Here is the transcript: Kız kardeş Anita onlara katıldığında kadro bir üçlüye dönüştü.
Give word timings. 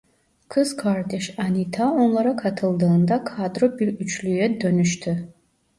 Kız 0.49 0.75
kardeş 0.77 1.39
Anita 1.39 1.91
onlara 1.91 2.35
katıldığında 2.35 3.23
kadro 3.23 3.79
bir 3.79 3.87
üçlüye 3.87 4.61
dönüştü. 4.61 5.27